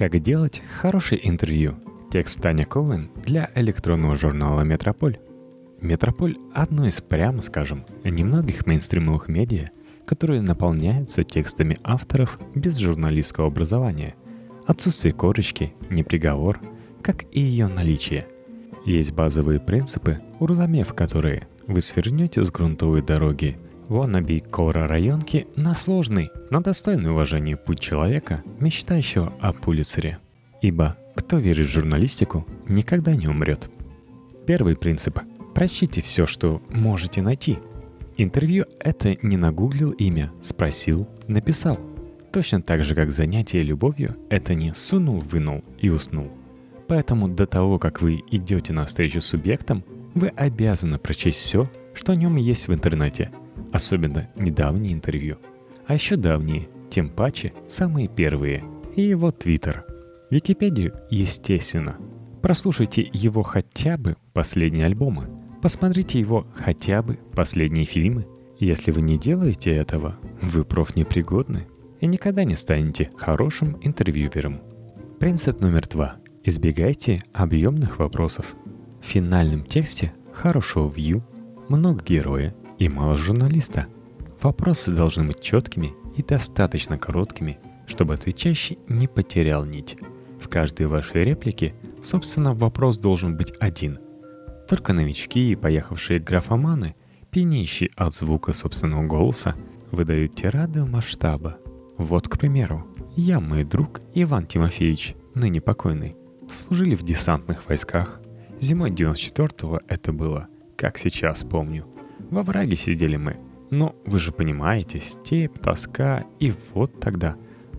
Как 0.00 0.18
делать 0.18 0.62
хорошее 0.80 1.28
интервью? 1.28 1.74
Текст 2.10 2.40
Таня 2.40 2.64
Коуэн 2.64 3.10
для 3.22 3.50
электронного 3.54 4.14
журнала 4.14 4.62
«Метрополь». 4.62 5.18
«Метрополь»— 5.82 6.38
одно 6.54 6.86
из, 6.86 7.02
прямо 7.02 7.42
скажем, 7.42 7.84
немногих 8.02 8.64
мейнстримовых 8.64 9.28
медиа, 9.28 9.68
которые 10.06 10.40
наполняются 10.40 11.22
текстами 11.22 11.76
авторов 11.84 12.40
без 12.54 12.78
журналистского 12.78 13.48
образования. 13.48 14.14
Отсутствие 14.64 15.12
корочки, 15.12 15.74
не 15.90 16.02
приговор, 16.02 16.58
как 17.02 17.26
и 17.30 17.40
ее 17.40 17.66
наличие. 17.66 18.26
Есть 18.86 19.12
базовые 19.12 19.60
принципы, 19.60 20.22
уразумев 20.38 20.94
которые 20.94 21.46
вы 21.66 21.82
свернете 21.82 22.42
с 22.42 22.50
грунтовой 22.50 23.02
дороги– 23.02 23.58
Wannabe 23.90 24.40
Кора 24.48 24.86
районки 24.86 25.48
на 25.56 25.74
сложный, 25.74 26.30
но 26.50 26.60
достойный 26.60 27.10
уважения 27.10 27.56
путь 27.56 27.80
человека, 27.80 28.44
мечтающего 28.60 29.32
о 29.40 29.52
Пулицере. 29.52 30.18
Ибо 30.62 30.96
кто 31.16 31.38
верит 31.38 31.66
в 31.66 31.72
журналистику, 31.72 32.46
никогда 32.68 33.16
не 33.16 33.26
умрет. 33.26 33.68
Первый 34.46 34.76
принцип. 34.76 35.18
Прочтите 35.54 36.02
все, 36.02 36.26
что 36.26 36.62
можете 36.70 37.20
найти. 37.20 37.58
Интервью— 38.16 38.64
это 38.80 39.16
не 39.22 39.36
нагуглил 39.36 39.90
имя, 39.90 40.30
спросил, 40.40 41.08
написал. 41.26 41.80
Точно 42.32 42.62
так 42.62 42.84
же, 42.84 42.94
как 42.94 43.10
занятие 43.10 43.64
любовью— 43.64 44.16
это 44.30 44.54
не 44.54 44.72
сунул-вынул 44.72 45.64
и 45.80 45.88
уснул. 45.88 46.30
Поэтому 46.86 47.28
до 47.28 47.44
того, 47.46 47.80
как 47.80 48.02
вы 48.02 48.22
идете 48.30 48.72
на 48.72 48.84
встречу 48.84 49.20
с 49.20 49.26
субъектом, 49.26 49.82
вы 50.14 50.28
обязаны 50.28 50.98
прочесть 50.98 51.40
все, 51.40 51.68
что 51.92 52.12
о 52.12 52.16
нем 52.16 52.36
есть 52.36 52.68
в 52.68 52.72
интернете— 52.72 53.32
особенно 53.72 54.28
недавние 54.36 54.92
интервью. 54.92 55.38
А 55.86 55.94
еще 55.94 56.16
давние, 56.16 56.68
тем 56.90 57.08
паче 57.08 57.52
самые 57.68 58.08
первые. 58.08 58.64
И 58.96 59.02
его 59.02 59.30
твиттер. 59.30 59.84
Википедию, 60.30 60.94
естественно. 61.10 61.96
Прослушайте 62.42 63.08
его 63.12 63.42
хотя 63.42 63.96
бы 63.96 64.16
последние 64.32 64.86
альбомы. 64.86 65.28
Посмотрите 65.62 66.18
его 66.18 66.46
хотя 66.54 67.02
бы 67.02 67.18
последние 67.34 67.84
фильмы. 67.84 68.26
Если 68.58 68.90
вы 68.90 69.02
не 69.02 69.18
делаете 69.18 69.74
этого, 69.74 70.16
вы 70.40 70.64
профнепригодны 70.64 71.66
и 72.00 72.06
никогда 72.06 72.44
не 72.44 72.54
станете 72.54 73.10
хорошим 73.16 73.78
интервьюером. 73.82 74.60
Принцип 75.18 75.60
номер 75.60 75.86
два. 75.86 76.16
Избегайте 76.44 77.20
объемных 77.32 77.98
вопросов. 77.98 78.54
В 79.02 79.06
финальном 79.06 79.64
тексте 79.64 80.12
хорошего 80.32 80.88
вью, 80.88 81.22
много 81.68 82.02
героя, 82.02 82.54
и 82.80 82.88
мало 82.88 83.16
журналиста. 83.16 83.86
Вопросы 84.42 84.92
должны 84.92 85.24
быть 85.24 85.40
четкими 85.40 85.92
и 86.16 86.22
достаточно 86.22 86.98
короткими, 86.98 87.60
чтобы 87.86 88.14
отвечающий 88.14 88.78
не 88.88 89.06
потерял 89.06 89.64
нить. 89.64 89.98
В 90.40 90.48
каждой 90.48 90.86
вашей 90.86 91.22
реплике, 91.22 91.74
собственно, 92.02 92.54
вопрос 92.54 92.98
должен 92.98 93.36
быть 93.36 93.52
один. 93.60 93.98
Только 94.66 94.94
новички 94.94 95.52
и 95.52 95.56
поехавшие 95.56 96.20
графоманы, 96.20 96.96
пьянеющие 97.30 97.90
от 97.96 98.14
звука 98.14 98.54
собственного 98.54 99.06
голоса, 99.06 99.54
выдают 99.90 100.34
тирады 100.34 100.84
масштаба. 100.86 101.58
Вот, 101.98 102.28
к 102.28 102.38
примеру, 102.38 102.86
я, 103.14 103.40
мой 103.40 103.64
друг 103.64 104.00
Иван 104.14 104.46
Тимофеевич, 104.46 105.14
ныне 105.34 105.60
покойный, 105.60 106.16
служили 106.50 106.94
в 106.94 107.02
десантных 107.02 107.68
войсках. 107.68 108.22
Зимой 108.58 108.90
94-го 108.90 109.80
это 109.86 110.12
было, 110.12 110.48
как 110.76 110.96
сейчас 110.96 111.44
помню– 111.44 111.84
во 112.30 112.42
враге 112.42 112.76
сидели 112.76 113.16
мы. 113.16 113.36
Но 113.70 113.94
вы 114.04 114.18
же 114.18 114.32
понимаете, 114.32 115.00
степь, 115.00 115.58
тоска, 115.60 116.24
и 116.38 116.52
вот 116.74 117.00
тогда 117.00 117.36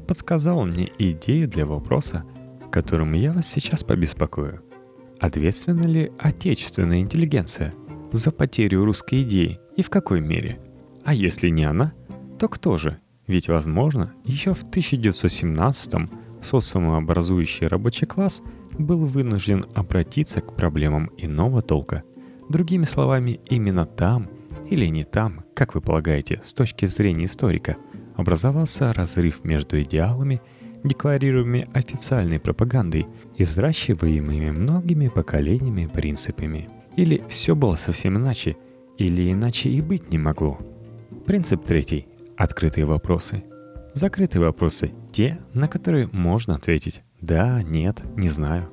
подсказал 0.08 0.66
мне 0.66 0.92
идею 0.98 1.48
для 1.48 1.66
вопроса, 1.66 2.24
которым 2.72 3.14
я 3.14 3.34
вас 3.34 3.48
сейчас 3.48 3.84
побеспокою. 3.84 4.62
Ответственна 5.20 5.86
ли 5.86 6.12
отечественная 6.18 7.02
интеллигенция 7.02 7.74
за 8.12 8.32
потерю 8.32 8.86
русской 8.86 9.22
идеи 9.24 9.60
и 9.76 9.84
в 9.84 9.90
какой 9.90 10.22
мере? 10.22 10.60
А 11.04 11.14
если 11.14 11.50
не 11.50 11.64
она, 11.64 11.94
то 12.40 12.48
кто 12.48 12.78
же? 12.78 13.00
Ведь, 13.28 13.50
возможно, 13.50 14.14
еще 14.26 14.54
в 14.54 14.64
1917-м 14.64 16.10
социумообразующий 16.42 17.68
рабочий 17.68 18.08
класс 18.08 18.42
был 18.78 19.06
вынужден 19.06 19.66
обратиться 19.76 20.42
к 20.42 20.56
проблемам 20.56 21.12
иного 21.18 21.62
толка. 21.62 22.04
Другими 22.50 22.84
словами, 22.84 23.40
именно 23.46 23.86
там– 23.86 24.30
или 24.72 24.86
не 24.86 25.04
там, 25.04 25.44
как 25.54 25.76
вы 25.76 25.82
полагаете, 25.82 26.40
с 26.44 26.54
точки 26.54 26.86
зрения 26.86 27.26
историка, 27.26 27.76
образовался 28.16 28.94
разрыв 28.94 29.44
между 29.44 29.82
идеалами, 29.82 30.42
декларируемыми 30.86 31.68
официальной 31.74 32.40
пропагандой 32.40 33.06
и 33.36 33.44
взращиваемыми 33.44 34.50
многими 34.52 35.10
поколениями 35.10 35.88
принципами. 35.88 36.70
Или 36.96 37.22
все 37.28 37.54
было 37.54 37.76
совсем 37.76 38.18
иначе, 38.18 38.56
или 38.98 39.32
иначе 39.32 39.70
и 39.70 39.82
быть 39.82 40.10
не 40.12 40.18
могло. 40.18 40.58
Принцип 41.26 41.66
третий. 41.66 42.08
Открытые 42.38 42.86
вопросы. 42.86 43.44
Закрытые 43.94 44.42
вопросы– 44.42 44.94
те, 45.12 45.40
на 45.54 45.68
которые 45.68 46.08
можно 46.14 46.56
ответить 46.56 47.04
«да», 47.20 47.62
«нет», 47.62 48.02
«не 48.16 48.30
знаю». 48.30 48.70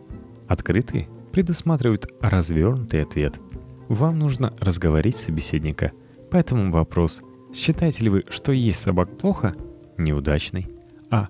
Открытые 0.46 1.08
предусматривают 1.32 2.06
развернутый 2.20 3.02
ответ– 3.02 3.40
вам 3.88 4.18
нужно 4.18 4.54
разговорить 4.60 5.16
собеседника. 5.16 5.92
Поэтому 6.30 6.70
вопрос, 6.70 7.22
считаете 7.54 8.04
ли 8.04 8.10
вы, 8.10 8.24
что 8.28 8.52
есть 8.52 8.80
собак 8.80 9.16
плохо, 9.18 9.54
неудачный? 9.96 10.68
А 11.10 11.28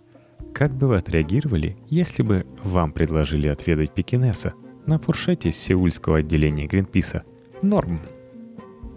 как 0.53 0.73
бы 0.75 0.89
вы 0.89 0.97
отреагировали, 0.97 1.77
если 1.89 2.23
бы 2.23 2.47
вам 2.65 2.93
предложили 2.93 3.47
отведать 3.49 3.95
пекинеса 3.95 4.55
на 4.87 4.99
фуршете 4.99 5.53
сеульского 5.53 6.19
отделения 6.19 6.67
Гринписа? 6.67 7.23
Норм. 7.63 8.01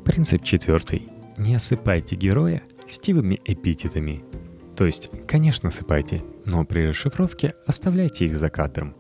Принцип 0.06 0.44
четвертый. 0.44 1.08
Не 1.38 1.56
осыпайте 1.56 2.16
героя 2.16 2.64
стивыми 2.88 3.40
эпитетами. 3.46 4.24
То 4.76 4.86
есть, 4.86 5.12
конечно, 5.28 5.70
осыпайте, 5.70 6.24
но 6.46 6.66
при 6.66 6.88
расшифровке 6.88 7.54
оставляйте 7.68 8.26
их 8.26 8.38
за 8.38 8.50
кадром. 8.50 8.96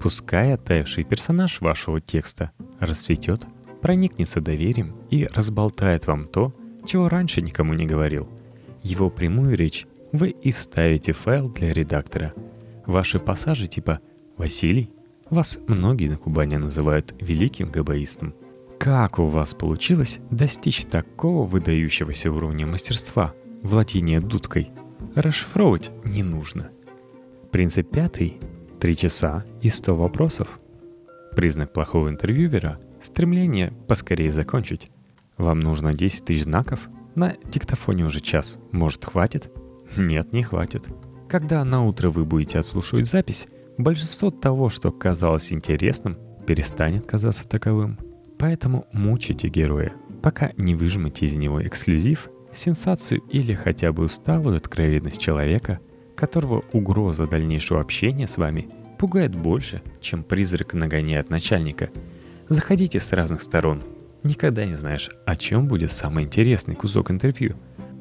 Пускай 0.00 0.54
оттаивший 0.54 1.04
персонаж 1.04 1.60
вашего 1.60 2.00
текста 2.00 2.52
расцветет 2.80 3.46
проникнется 3.86 4.40
доверием 4.40 4.96
и 5.10 5.28
разболтает 5.32 6.08
вам 6.08 6.24
то, 6.24 6.52
чего 6.84 7.08
раньше 7.08 7.40
никому 7.40 7.72
не 7.72 7.86
говорил. 7.86 8.28
Его 8.82 9.10
прямую 9.10 9.56
речь 9.56 9.86
вы 10.10 10.30
и 10.30 10.50
вставите 10.50 11.12
в 11.12 11.18
файл 11.18 11.48
для 11.50 11.72
редактора. 11.72 12.34
Ваши 12.84 13.20
пассажи 13.20 13.68
типа 13.68 14.00
«Василий» 14.36 14.90
вас 15.30 15.60
многие 15.68 16.08
на 16.08 16.16
Кубани 16.16 16.56
называют 16.56 17.14
великим 17.20 17.70
габаистом. 17.70 18.34
Как 18.80 19.20
у 19.20 19.26
вас 19.26 19.54
получилось 19.54 20.18
достичь 20.32 20.84
такого 20.86 21.46
выдающегося 21.46 22.32
уровня 22.32 22.66
мастерства, 22.66 23.34
владения 23.62 24.20
дудкой? 24.20 24.72
Расшифровывать 25.14 25.92
не 26.04 26.24
нужно. 26.24 26.70
Принцип 27.52 27.88
пятый– 27.88 28.40
три 28.80 28.96
часа 28.96 29.44
и 29.62 29.68
сто 29.68 29.94
вопросов. 29.94 30.58
Признак 31.36 31.72
плохого 31.72 32.08
интервьюера 32.08 32.80
Стремление 33.00 33.72
поскорее 33.88 34.30
закончить. 34.30 34.90
Вам 35.36 35.60
нужно 35.60 35.94
10 35.94 36.24
тысяч 36.24 36.44
знаков? 36.44 36.88
На 37.14 37.36
диктофоне 37.50 38.04
уже 38.04 38.20
час. 38.20 38.58
Может, 38.72 39.04
хватит? 39.04 39.50
Нет, 39.96 40.32
не 40.32 40.42
хватит. 40.42 40.86
Когда 41.28 41.64
на 41.64 41.84
утро 41.84 42.10
вы 42.10 42.24
будете 42.24 42.58
отслушивать 42.58 43.06
запись, 43.06 43.46
большинство 43.78 44.30
того, 44.30 44.68
что 44.68 44.90
казалось 44.90 45.52
интересным, 45.52 46.16
перестанет 46.46 47.06
казаться 47.06 47.46
таковым. 47.48 47.98
Поэтому 48.38 48.86
мучите 48.92 49.48
героя, 49.48 49.92
пока 50.22 50.52
не 50.56 50.74
выжмете 50.74 51.26
из 51.26 51.36
него 51.36 51.66
эксклюзив, 51.66 52.30
сенсацию 52.54 53.20
или 53.30 53.54
хотя 53.54 53.92
бы 53.92 54.04
усталую 54.04 54.56
откровенность 54.56 55.20
человека, 55.20 55.80
которого 56.14 56.64
угроза 56.72 57.26
дальнейшего 57.26 57.80
общения 57.80 58.26
с 58.26 58.36
вами 58.36 58.68
пугает 58.98 59.34
больше, 59.36 59.82
чем 60.00 60.22
призрак 60.22 60.72
нагоняет 60.72 61.28
начальника– 61.28 61.90
Заходите 62.48 63.00
с 63.00 63.12
разных 63.12 63.42
сторон. 63.42 63.82
Никогда 64.22 64.64
не 64.64 64.74
знаешь, 64.74 65.10
о 65.24 65.34
чем 65.36 65.66
будет 65.66 65.90
самый 65.90 66.24
интересный 66.24 66.76
кусок 66.76 67.10
интервью. 67.10 67.56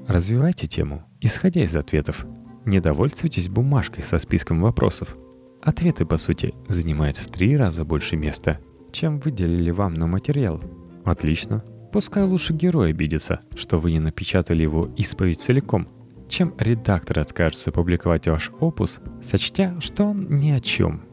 Развивайте 0.07 0.67
тему, 0.67 1.03
исходя 1.19 1.63
из 1.63 1.75
ответов. 1.75 2.27
Не 2.63 2.79
довольствуйтесь 2.79 3.49
бумажкой 3.49 4.03
со 4.03 4.19
списком 4.19 4.61
вопросов. 4.61 5.17
Ответы, 5.63 6.05
по 6.05 6.17
сути, 6.17 6.53
занимают 6.67 7.17
в 7.17 7.31
три 7.31 7.57
раза 7.57 7.83
больше 7.85 8.17
места, 8.17 8.59
чем 8.91 9.19
выделили 9.19 9.71
вам 9.71 9.95
на 9.95 10.05
материал. 10.05 10.61
Отлично. 11.03 11.63
Пускай 11.91 12.23
лучше 12.23 12.53
герой 12.53 12.91
обидится, 12.91 13.39
что 13.55 13.79
вы 13.79 13.93
не 13.93 13.99
напечатали 13.99 14.61
его 14.61 14.91
исповедь 14.95 15.41
целиком, 15.41 15.87
чем 16.29 16.53
редактор 16.59 17.19
откажется 17.19 17.71
публиковать 17.71 18.27
ваш 18.27 18.51
опус, 18.59 18.99
сочтя, 19.21 19.79
что 19.79 20.05
он 20.05 20.27
ни 20.29 20.51
о 20.51 20.59
чем. 20.59 21.03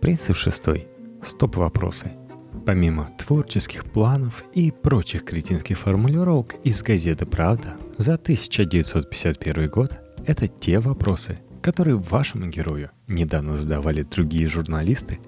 Принцип 0.00 0.36
шестой. 0.36 0.88
Стоп-вопросы. 1.22 2.10
Помимо 2.64 3.10
творческих 3.18 3.84
планов 3.84 4.44
и 4.54 4.70
прочих 4.70 5.24
кретинских 5.24 5.78
формулировок 5.78 6.54
из 6.62 6.80
газеты 6.82 7.26
«Правда», 7.26 7.76
за 7.98 8.14
1951 8.14 9.68
год 9.68 10.00
это 10.26 10.46
те 10.46 10.78
вопросы, 10.78 11.40
которые 11.60 11.96
вашему 11.96 12.46
герою 12.46 12.90
недавно 13.08 13.56
задавали 13.56 14.02
другие 14.04 14.46
журналисты, 14.46 15.18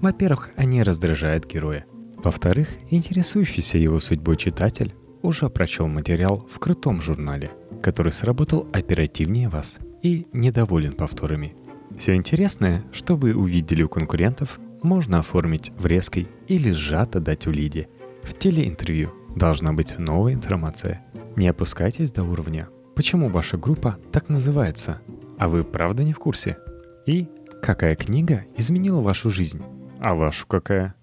во-первых, 0.00 0.50
они 0.56 0.82
раздражают 0.82 1.46
героя. 1.46 1.84
Во-вторых, 2.16 2.70
интересующийся 2.90 3.78
его 3.78 4.00
судьбой 4.00 4.36
читатель 4.36 4.94
уже 5.22 5.48
прочел 5.48 5.86
материал 5.86 6.46
в 6.50 6.58
крутом 6.58 7.00
журнале, 7.00 7.50
который 7.82 8.12
сработал 8.12 8.66
оперативнее 8.72 9.48
вас 9.48 9.78
и 10.02 10.26
недоволен 10.32 10.92
повторами. 10.92 11.54
Все 11.96 12.14
интересное, 12.14 12.84
что 12.92 13.14
вы 13.14 13.34
увидели 13.34 13.82
у 13.82 13.88
конкурентов, 13.88 14.58
можно 14.82 15.18
оформить 15.18 15.72
в 15.76 15.86
резкой 15.86 16.28
или 16.48 16.70
сжато 16.72 17.20
дать 17.20 17.46
у 17.46 17.50
Лиде. 17.50 17.88
В 18.22 18.38
телеинтервью 18.38 19.12
должна 19.34 19.72
быть 19.72 19.98
новая 19.98 20.34
информация. 20.34 21.04
Не 21.36 21.48
опускайтесь 21.48 22.12
до 22.12 22.22
уровня. 22.22 22.68
Почему 22.94 23.28
ваша 23.28 23.56
группа 23.56 23.98
так 24.12 24.28
называется? 24.28 25.00
А 25.38 25.48
вы 25.48 25.64
правда 25.64 26.04
не 26.04 26.12
в 26.12 26.18
курсе? 26.18 26.58
И 27.06 27.28
какая 27.62 27.94
книга 27.94 28.44
изменила 28.56 29.00
вашу 29.00 29.30
жизнь? 29.30 29.62
А 30.00 30.14
вашу 30.14 30.46
какая? 30.46 30.94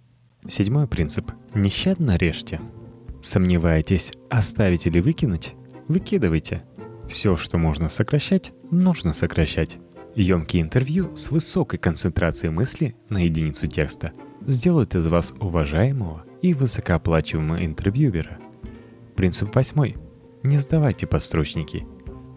Седьмой 0.48 0.88
принцип. 0.88 1.32
Нещадно 1.54 2.18
режьте. 2.18 2.60
Сомневаетесь, 3.22 4.12
оставить 4.30 4.86
или 4.86 5.00
выкинуть? 5.00 5.56
Выкидывайте. 5.88 6.64
Все, 7.08 7.36
что 7.36 7.58
можно 7.58 7.90
сокращать, 7.90 8.54
нужно 8.70 9.14
сокращать. 9.14 9.80
Емкие 10.18 10.64
интервью 10.64 11.16
с 11.16 11.30
высокой 11.30 11.78
концентрацией 11.78 12.52
мысли 12.52 12.96
на 13.08 13.20
единицу 13.20 13.68
текста 13.68 14.14
сделают 14.42 14.96
из 14.96 15.06
вас 15.06 15.32
уважаемого 15.40 16.26
и 16.42 16.56
высокооплачиваемого 16.56 17.64
интервьюера. 17.64 18.40
Принцип 19.16 19.56
восьмой. 19.56 19.96
Не 20.42 20.58
сдавайте 20.58 21.06
подстрочники. 21.06 21.86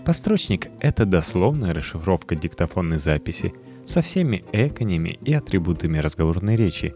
Подстрочник— 0.05 0.69
это 0.81 1.07
дословная 1.07 1.73
расшифровка 1.73 2.37
диктофонной 2.37 2.99
записи 2.99 3.55
со 3.87 4.03
всеми 4.03 4.45
эконями 4.53 5.19
и 5.25 5.33
атрибутами 5.33 5.97
разговорной 5.97 6.57
речи. 6.57 6.95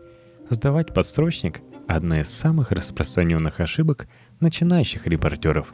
Сдавать 0.50 0.92
подстрочник— 0.92 1.62
одна 1.88 2.20
из 2.20 2.28
самых 2.28 2.72
распространенных 2.72 3.60
ошибок 3.60 4.06
начинающих 4.40 5.06
репортеров. 5.06 5.72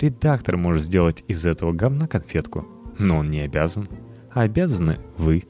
Редактор 0.00 0.56
может 0.56 0.84
сделать 0.84 1.24
из 1.28 1.44
этого 1.44 1.74
говна 1.74 2.08
конфетку, 2.08 2.66
но 2.98 3.18
он 3.18 3.30
не 3.30 3.40
обязан— 3.40 3.86
обязаны 4.42 4.98
вы. 5.16 5.44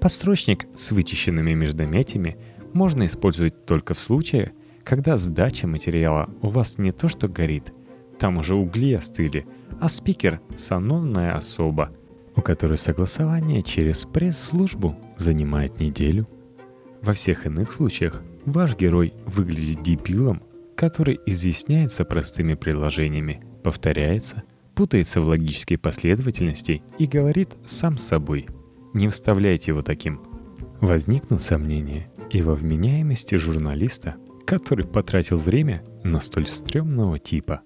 Подстрочник 0.00 0.66
с 0.76 0.92
вычищенными 0.92 1.52
междометиями 1.52 2.36
можно 2.72 3.04
использовать 3.06 3.66
только 3.66 3.92
в 3.94 4.00
случае, 4.00 4.52
когда 4.84 5.18
сдача 5.18 5.66
материала 5.66 6.30
у 6.40 6.48
вас 6.48 6.78
не 6.78 6.92
то 6.92 7.08
что 7.08 7.28
горит, 7.28 7.72
там 8.18 8.38
уже 8.38 8.54
угли 8.54 8.94
остыли, 8.94 9.46
а 9.80 9.88
спикер— 9.88 10.40
сановная 10.56 11.34
особа, 11.34 11.90
у 12.36 12.40
которой 12.40 12.78
согласование 12.78 13.62
через 13.62 14.04
пресс-службу 14.04 14.96
занимает 15.16 15.80
неделю. 15.80 16.28
Во 17.02 17.12
всех 17.12 17.46
иных 17.46 17.72
случаях 17.72 18.22
ваш 18.44 18.76
герой 18.76 19.12
выглядит 19.26 19.82
дебилом, 19.82 20.42
который 20.76 21.18
изъясняется 21.26 22.04
простыми 22.04 22.54
предложениями, 22.54 23.42
повторяется— 23.62 24.44
путается 24.80 25.20
в 25.20 25.28
логической 25.28 25.76
последовательности 25.76 26.82
и 26.98 27.04
говорит 27.04 27.50
сам 27.66 27.98
с 27.98 28.06
собой. 28.06 28.46
Не 28.94 29.10
вставляйте 29.10 29.72
его 29.72 29.82
таким. 29.82 30.22
Возникнут 30.80 31.42
сомнения 31.42 32.10
и 32.30 32.40
во 32.40 32.54
вменяемости 32.54 33.34
журналиста, 33.34 34.16
который 34.46 34.86
потратил 34.86 35.36
время 35.36 35.84
на 36.02 36.18
столь 36.18 36.46
стрёмного 36.46 37.18
типа. 37.18 37.60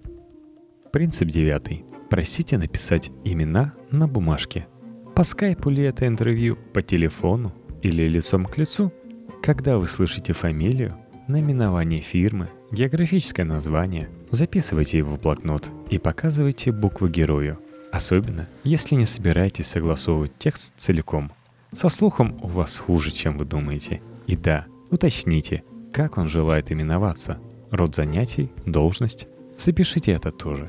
Принцип 0.93 1.29
девятый. 1.29 1.85
Просите 2.11 2.59
написать 2.59 3.13
имена 3.23 3.75
на 3.93 4.09
бумажке. 4.09 4.67
По 5.15 5.23
скайпу 5.23 5.71
ли 5.71 5.85
это 5.85 6.09
интервью, 6.09 6.59
по 6.73 6.83
телефону 6.83 7.55
или 7.81 8.09
лицом 8.09 8.45
к 8.45 8.59
лицу? 8.59 8.93
Когда 9.41 9.79
вы 9.79 9.87
слышите 9.87 10.33
фамилию, 10.33 10.97
наименование 11.29 12.01
фирмы, 12.01 12.51
географическое 12.75 13.47
название, 13.47 14.11
записывайте 14.31 14.99
его 14.99 15.17
в 15.17 15.21
блокнот 15.21 15.71
и 15.91 15.99
показывайте 15.99 16.73
буквы 16.73 17.09
герою, 17.09 17.59
особенно 17.93 18.49
если 18.65 18.97
не 18.97 19.07
собираетесь 19.07 19.69
согласовывать 19.69 20.33
текст 20.39 20.75
целиком. 20.77 21.33
Со 21.73 21.89
слухом 21.89 22.39
у 22.43 22.49
вас 22.49 22.77
хуже, 22.77 23.11
чем 23.11 23.39
вы 23.39 23.45
думаете. 23.45 24.03
И 24.27 24.37
да, 24.37 24.67
уточните, 24.91 25.63
как 25.93 26.19
он 26.19 26.29
желает 26.29 26.71
именоваться, 26.71 27.39
род 27.71 27.95
занятий, 27.95 28.51
должность. 28.67 29.27
Запишите 29.57 30.13
это 30.13 30.31
тоже. 30.31 30.69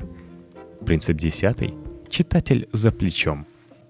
Принцип 0.84 1.16
десятый. 1.16 1.74
Читатель 2.08 2.68
за 2.72 2.92
плечом. 2.92 3.46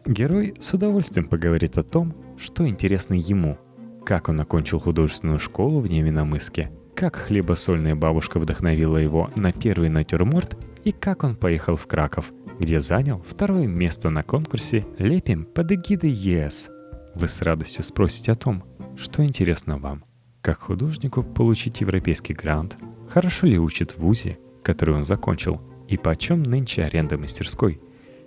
Герой 0.07 0.55
с 0.59 0.73
удовольствием 0.73 1.29
поговорит 1.29 1.77
о 1.77 1.83
том, 1.83 2.15
что 2.39 2.67
интересно 2.67 3.15
ему, 3.15 3.59
как 4.05 4.29
он 4.29 4.41
окончил 4.41 4.81
художественную 4.81 5.39
школу 5.39 5.81
в 5.81 5.91
Невиномыске, 5.91 6.71
как 6.97 7.17
хлебосольная 7.17 7.95
бабушка 7.95 8.41
вдохновила 8.41 8.97
его 8.97 9.31
на 9.37 9.53
первый 9.53 9.91
натюрморт 9.91 10.57
и 10.83 10.93
как 10.93 11.25
он 11.25 11.37
поехал 11.37 11.77
в 11.77 11.87
Краков, 11.87 12.33
где 12.59 12.81
занял 12.81 13.23
второе 13.29 13.67
место 13.67 14.09
на 14.09 14.23
конкурсе 14.23 14.87
«Лепим 14.99 15.45
под 15.45 15.73
эгидой 15.73 16.11
ЕС». 16.11 16.71
Вы 17.15 17.29
с 17.29 17.43
радостью 17.43 17.85
спросите 17.85 18.33
о 18.33 18.35
том, 18.35 18.65
что 18.97 19.23
интересно 19.23 19.77
вам. 19.77 20.05
Как 20.41 20.59
художнику 20.59 21.23
получить 21.23 21.83
европейский 21.83 22.33
грант, 22.33 22.79
хорошо 23.11 23.47
ли 23.47 23.59
учит 23.59 23.93
в 23.93 23.99
ВУЗе, 23.99 24.39
который 24.63 24.95
он 24.95 25.05
закончил, 25.05 25.61
и 25.89 25.99
почем 25.99 26.43
нынче 26.43 26.83
аренда 26.83 27.19
мастерской. 27.19 27.79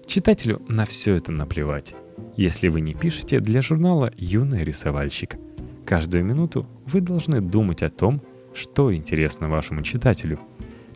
Читателю 0.05 0.61
на 0.67 0.85
все 0.85 1.15
это 1.15 1.31
наплевать. 1.31 1.95
Если 2.37 2.67
вы 2.67 2.81
не 2.81 2.93
пишете 2.93 3.39
для 3.39 3.63
журнала 3.63 4.11
«Юный 4.15 4.63
рисовальщик», 4.63 5.37
каждую 5.85 6.23
минуту 6.23 6.67
вы 6.85 7.01
должны 7.01 7.41
думать 7.41 7.81
о 7.81 7.89
том, 7.89 8.21
что 8.59 8.93
интересно 8.93 9.49
вашему 9.49 9.81
читателю– 9.81 10.39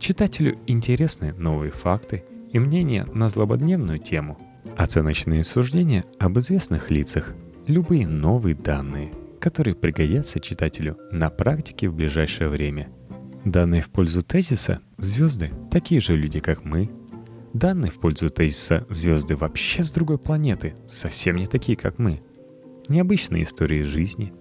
Читателю 0.04 0.58
интересны 0.68 1.32
новые 1.32 1.72
факты 1.72 2.26
и 2.52 2.60
мнения 2.60 3.06
на 3.14 3.30
злободневную 3.30 4.00
тему, 4.00 4.38
оценочные 4.76 5.46
суждения 5.46 6.04
об 6.20 6.38
известных 6.40 6.92
лицах, 6.92 7.34
любые 7.68 8.06
новые 8.06 8.54
данные, 8.54 9.14
которые 9.40 9.76
пригодятся 9.76 10.42
читателю 10.42 10.98
на 11.14 11.30
практике 11.30 11.88
в 11.88 11.96
ближайшее 11.96 12.50
время. 12.50 12.90
Данные 13.46 13.80
в 13.80 13.90
пользу 13.92 14.24
тезиса 14.24 14.82
«звезды– 14.98 15.52
такие 15.72 16.02
же 16.02 16.18
люди, 16.18 16.42
как 16.42 16.66
мы», 16.66 16.90
Данные 17.54 17.90
в 17.90 18.02
пользу 18.02 18.28
тезиса 18.28 18.86
«звезды 18.90 19.38
вообще 19.38 19.84
с 19.84 19.92
другой 19.94 20.18
планеты, 20.18 20.76
совсем 20.86 21.38
не 21.38 21.48
такие, 21.48 21.78
как 21.78 21.98
мы», 21.98 22.22
необычные 22.90 23.44
истории 23.44 23.84
жизни, 23.84 24.34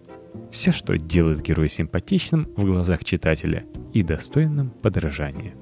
все, 0.53 0.71
что 0.71 0.97
делает 0.99 1.41
героя 1.41 1.67
симпатичным 1.67 2.47
в 2.57 2.65
глазах 2.65 3.05
читателя 3.05 3.65
и 3.95 4.03
достойным 4.03 4.71
подражания. 4.71 5.55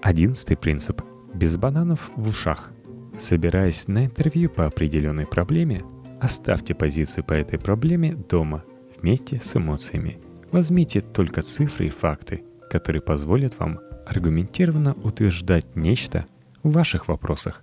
Одиннадцатый 0.00 0.56
принцип. 0.56 1.02
Без 1.34 1.56
бананов 1.58 2.10
в 2.16 2.28
ушах. 2.28 2.72
Собираясь 3.18 3.86
на 3.86 4.06
интервью 4.06 4.48
по 4.48 4.64
определенной 4.64 5.26
проблеме, 5.26 5.82
оставьте 6.20 6.74
позицию 6.74 7.24
по 7.24 7.34
этой 7.34 7.58
проблеме 7.58 8.14
дома 8.14 8.64
вместе 8.98 9.40
с 9.44 9.54
эмоциями. 9.54 10.18
Возьмите 10.50 11.02
только 11.02 11.42
цифры 11.42 11.86
и 11.86 11.90
факты, 11.90 12.42
которые 12.70 13.02
позволят 13.02 13.58
вам 13.58 13.78
аргументированно 14.06 14.94
утверждать 14.94 15.76
нечто 15.76 16.24
в 16.62 16.72
ваших 16.72 17.08
вопросах. 17.08 17.62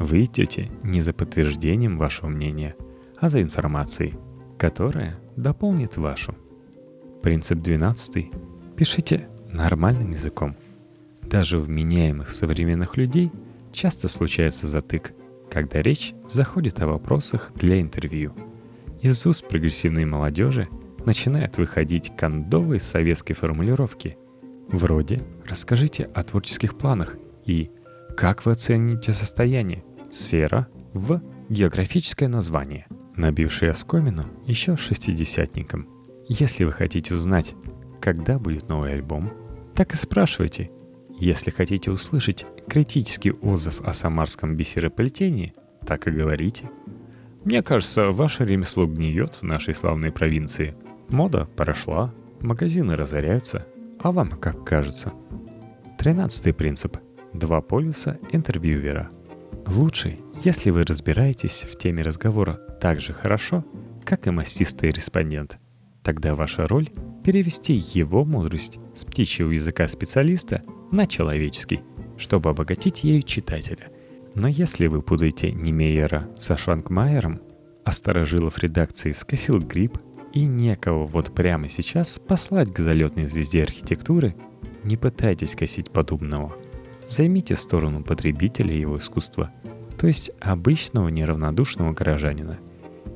Вы 0.00 0.24
идете 0.24 0.72
не 0.82 1.00
за 1.02 1.12
подтверждением 1.12 1.98
вашего 1.98 2.28
мнения, 2.28 2.74
а 3.20 3.28
за 3.28 3.40
информацией, 3.42 4.16
которая 4.58 5.18
дополнит 5.38 5.96
вашу. 5.96 6.34
Принцип 7.22 7.60
12. 7.60 8.30
Пишите 8.76 9.28
нормальным 9.50 10.10
языком. 10.10 10.56
Даже 11.22 11.58
у 11.58 11.60
вменяемых 11.60 12.30
современных 12.30 12.96
людей 12.96 13.30
часто 13.72 14.08
случается 14.08 14.66
затык, 14.66 15.12
когда 15.50 15.80
речь 15.80 16.12
заходит 16.26 16.80
о 16.80 16.86
вопросах 16.86 17.52
для 17.54 17.80
интервью. 17.80 18.34
Из 19.00 19.24
уст 19.26 19.46
прогрессивной 19.46 20.04
молодежи 20.04 20.68
начинают 21.04 21.56
выходить 21.56 22.12
кондовые 22.16 22.80
советские 22.80 23.36
формулировки. 23.36 24.18
Вроде 24.68 25.22
«расскажите 25.46 26.04
о 26.14 26.22
творческих 26.24 26.76
планах» 26.76 27.16
и 27.46 27.70
«как 28.16 28.44
вы 28.44 28.52
оцените 28.52 29.12
состояние?» 29.12 29.84
Сфера 30.10 30.68
в 30.94 31.22
географическое 31.48 32.28
название– 32.28 32.86
набивший 33.18 33.70
оскомину 33.70 34.24
еще 34.46 34.76
шестидесятникам. 34.76 35.88
Если 36.28 36.64
вы 36.64 36.72
хотите 36.72 37.14
узнать, 37.14 37.54
когда 38.00 38.38
будет 38.38 38.68
новый 38.68 38.92
альбом, 38.92 39.32
так 39.74 39.92
и 39.94 39.96
спрашивайте. 39.96 40.70
Если 41.18 41.50
хотите 41.50 41.90
услышать 41.90 42.46
критический 42.68 43.32
отзыв 43.32 43.80
о 43.80 43.92
самарском 43.92 44.56
бисероплетении, 44.56 45.54
так 45.86 46.06
и 46.06 46.10
говорите. 46.10 46.70
Мне 47.44 47.62
кажется, 47.62 48.10
ваше 48.10 48.44
ремесло 48.44 48.86
гниет 48.86 49.34
в 49.34 49.42
нашей 49.42 49.74
славной 49.74 50.12
провинции. 50.12 50.76
Мода 51.08 51.46
прошла, 51.56 52.14
магазины 52.40 52.94
разоряются, 52.94 53.66
а 54.00 54.12
вам 54.12 54.30
как 54.30 54.64
кажется? 54.64 55.12
Тринадцатый 55.98 56.52
принцип. 56.52 56.98
Два 57.32 57.60
полюса 57.60 58.18
интервьюера. 58.32 59.10
Лучший 59.66 60.20
Если 60.44 60.70
вы 60.70 60.84
разбираетесь 60.84 61.66
в 61.68 61.76
теме 61.76 62.02
разговора 62.02 62.60
так 62.80 63.00
же 63.00 63.12
хорошо, 63.12 63.64
как 64.04 64.26
и 64.26 64.30
мастистый 64.30 64.90
респондент, 64.90 65.58
тогда 66.02 66.34
ваша 66.34 66.66
роль— 66.66 66.88
перевести 67.24 67.74
его 67.74 68.24
мудрость 68.24 68.78
с 68.94 69.04
птичьего 69.04 69.50
языка 69.50 69.86
специалиста 69.88 70.62
на 70.90 71.06
человеческий, 71.06 71.80
чтобы 72.16 72.50
обогатить 72.50 73.04
ею 73.04 73.22
читателя. 73.22 73.88
Но 74.34 74.48
если 74.48 74.86
вы 74.86 75.02
путаете 75.02 75.52
Немейера 75.52 76.28
со 76.38 76.56
Швангмайером, 76.56 77.40
а 77.84 77.92
старожилов 77.92 78.58
редакции 78.58 79.12
скосил 79.12 79.58
грипп 79.58 79.98
и 80.32 80.44
некого 80.44 81.06
вот 81.06 81.34
прямо 81.34 81.68
сейчас 81.68 82.18
послать 82.18 82.72
к 82.72 82.78
залетной 82.78 83.28
звезде 83.28 83.62
архитектуры, 83.62 84.34
не 84.84 84.96
пытайтесь 84.96 85.54
косить 85.54 85.90
подобного. 85.90 86.56
Займите 87.06 87.56
сторону 87.56 88.02
потребителя 88.02 88.74
его 88.74 88.98
искусства, 88.98 89.50
то 89.98 90.06
есть 90.06 90.30
обычного 90.40 91.08
неравнодушного 91.08 91.92
горожанина. 91.92 92.58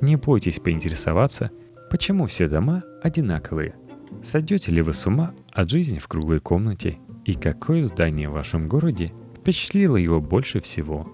Не 0.03 0.17
бойтесь 0.17 0.59
поинтересоваться, 0.59 1.53
почему 1.89 2.27
все 2.27 2.49
дома 2.49 2.83
одинаковые. 3.05 3.77
Сойдете 4.21 4.73
ли 4.73 4.83
вы 4.83 4.93
с 4.93 5.07
ума 5.07 5.33
от 5.53 5.71
жизни 5.71 6.01
в 6.01 6.09
круглой 6.09 6.41
комнате 6.41 6.99
и 7.25 7.35
какое 7.35 7.87
здание 7.87 8.29
в 8.29 8.33
вашем 8.33 8.69
городе 8.69 9.13
впечатлило 9.37 9.97
его 9.97 10.21
больше 10.21 10.61
всего. 10.61 11.09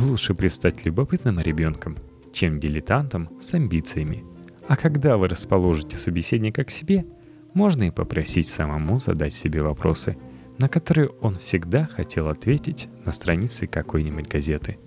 Лучше 0.00 0.34
предстать 0.34 0.86
любопытным 0.86 1.40
ребенком, 1.40 1.98
чем 2.32 2.58
дилетантом 2.58 3.28
с 3.38 3.52
амбициями. 3.52 4.24
А 4.66 4.78
когда 4.78 5.18
вы 5.18 5.28
расположите 5.28 5.98
собеседника 5.98 6.64
к 6.64 6.70
себе, 6.70 7.04
можно 7.52 7.82
и 7.82 7.90
попросить 7.90 8.48
самому 8.48 8.98
задать 8.98 9.34
себе 9.34 9.62
вопросы, 9.62 10.16
на 10.56 10.70
которые 10.70 11.10
он 11.20 11.36
всегда 11.36 11.84
хотел 11.84 12.28
ответить 12.28 12.88
на 13.04 13.12
странице 13.12 13.66
какой-нибудь 13.66 14.26
газеты. 14.26 14.78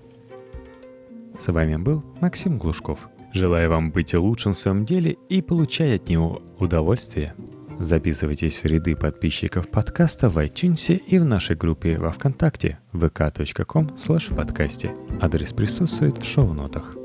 С 1.40 1.52
вами 1.52 1.76
был 1.76 2.04
Максим 2.22 2.58
Глушков. 2.58 3.08
Желаю 3.36 3.70
вам 3.70 3.92
быть 3.92 4.14
лучшим 4.14 4.54
в 4.54 4.58
своем 4.58 4.86
деле 4.86 5.18
и 5.30 5.42
получать 5.42 6.02
от 6.02 6.10
него 6.10 6.42
удовольствие– 6.58 7.36
Записывайтесь 7.80 8.60
в 8.60 8.66
ряды 8.66 8.96
подписчиков 8.96 9.70
подкаста 9.70 10.30
в 10.30 10.38
iTunes 10.38 10.96
и 10.96 11.20
в 11.20 11.26
нашей 11.26 11.56
группе 11.56 11.98
во 11.98 12.12
Вконтакте 12.12 12.80
vk.com 12.94 13.90
подкасте. 14.36 14.96
Адрес 15.22 15.52
присутствует 15.52 16.18
в 16.18 16.26
шоу-нотах. 16.26 17.05